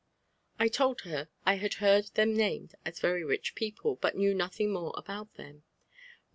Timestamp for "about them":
4.97-5.63